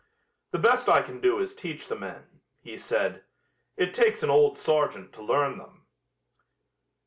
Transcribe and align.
"The 0.49 0.57
best 0.57 0.89
I 0.89 1.03
can 1.03 1.21
do 1.21 1.37
is 1.37 1.53
teach 1.53 1.87
the 1.87 1.95
men," 1.95 2.41
he 2.63 2.75
said. 2.75 3.23
"It 3.77 3.93
takes 3.93 4.23
an 4.23 4.31
old 4.31 4.57
sergeant 4.57 5.13
to 5.13 5.23
learn 5.23 5.59
them." 5.59 5.85